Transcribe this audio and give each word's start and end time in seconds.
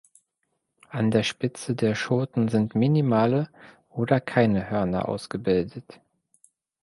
An 0.89 1.11
der 1.11 1.21
Spitze 1.21 1.75
der 1.75 1.93
Schoten 1.93 2.47
sind 2.47 2.73
minimale 2.73 3.49
oder 3.87 4.19
keine 4.19 4.67
Hörner 4.67 5.07
ausgebildet. 5.07 6.01